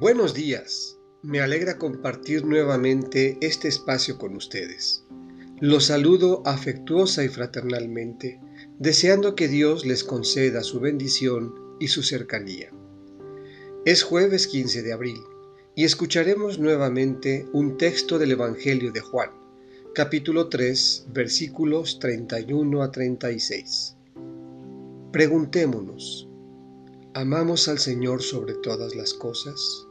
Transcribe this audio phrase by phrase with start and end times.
[0.00, 5.02] Buenos días, me alegra compartir nuevamente este espacio con ustedes.
[5.58, 8.40] Los saludo afectuosa y fraternalmente,
[8.78, 12.70] deseando que Dios les conceda su bendición y su cercanía.
[13.84, 15.18] Es jueves 15 de abril
[15.74, 19.30] y escucharemos nuevamente un texto del Evangelio de Juan,
[19.96, 23.96] capítulo 3, versículos 31 a 36.
[25.10, 26.28] Preguntémonos,
[27.14, 29.88] ¿Amamos al Señor sobre todas las cosas?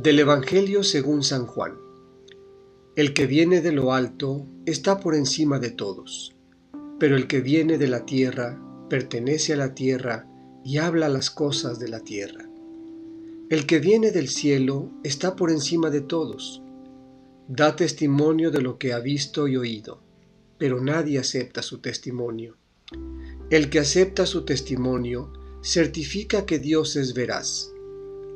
[0.00, 1.76] Del Evangelio según San Juan.
[2.94, 6.36] El que viene de lo alto está por encima de todos,
[7.00, 10.28] pero el que viene de la tierra pertenece a la tierra
[10.64, 12.48] y habla las cosas de la tierra.
[13.50, 16.62] El que viene del cielo está por encima de todos.
[17.48, 20.00] Da testimonio de lo que ha visto y oído,
[20.58, 22.56] pero nadie acepta su testimonio.
[23.50, 27.72] El que acepta su testimonio certifica que Dios es veraz.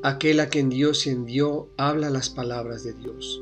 [0.04, 3.40] Aquel a quien Dios envió habla las palabras de Dios,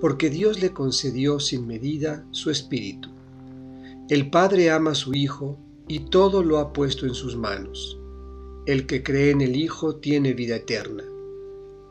[0.00, 3.10] porque Dios le concedió sin medida su espíritu.
[4.08, 8.00] El Padre ama a su Hijo y todo lo ha puesto en sus manos.
[8.64, 11.04] El que cree en el Hijo tiene vida eterna,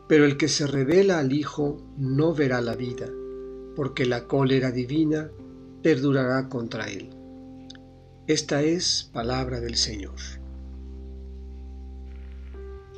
[0.08, 3.08] pero el que se revela al Hijo no verá la vida,
[3.76, 5.30] porque la cólera divina
[5.80, 7.10] perdurará contra él.
[8.26, 10.16] Esta es palabra del Señor.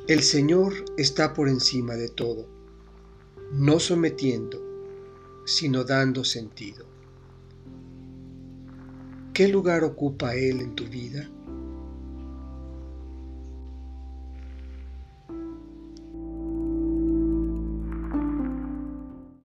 [0.07, 2.47] El Señor está por encima de todo,
[3.53, 4.59] no sometiendo,
[5.45, 6.87] sino dando sentido.
[9.31, 11.29] ¿Qué lugar ocupa Él en tu vida?